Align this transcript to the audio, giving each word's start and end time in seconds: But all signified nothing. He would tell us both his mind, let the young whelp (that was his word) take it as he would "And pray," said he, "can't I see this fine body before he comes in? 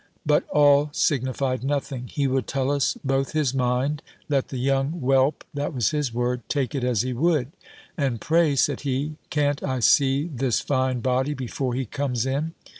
But 0.25 0.49
all 0.49 0.89
signified 0.93 1.63
nothing. 1.63 2.07
He 2.07 2.25
would 2.25 2.47
tell 2.47 2.71
us 2.71 2.97
both 3.05 3.33
his 3.33 3.53
mind, 3.53 4.01
let 4.29 4.47
the 4.47 4.57
young 4.57 4.93
whelp 4.93 5.43
(that 5.53 5.75
was 5.75 5.91
his 5.91 6.11
word) 6.11 6.41
take 6.49 6.73
it 6.73 6.83
as 6.83 7.03
he 7.03 7.13
would 7.13 7.51
"And 7.99 8.19
pray," 8.19 8.55
said 8.55 8.79
he, 8.79 9.17
"can't 9.29 9.61
I 9.61 9.79
see 9.79 10.25
this 10.25 10.59
fine 10.59 11.01
body 11.01 11.35
before 11.35 11.75
he 11.75 11.85
comes 11.85 12.25
in? 12.25 12.55